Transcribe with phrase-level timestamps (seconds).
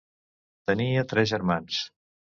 [0.71, 1.85] Tenia tres germans.